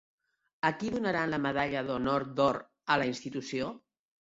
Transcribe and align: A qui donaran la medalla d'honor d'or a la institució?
A 0.69 0.71
qui 0.79 0.89
donaran 0.95 1.35
la 1.35 1.39
medalla 1.43 1.85
d'honor 1.91 2.27
d'or 2.41 2.61
a 2.97 3.01
la 3.05 3.09
institució? 3.13 3.71